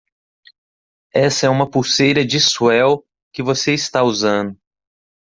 Essa 1.13 1.45
é 1.45 1.49
uma 1.49 1.69
pulseira 1.69 2.25
de 2.25 2.39
swell 2.39 3.05
que 3.31 3.43
você 3.43 3.71
está 3.75 4.01
usando. 4.01 4.57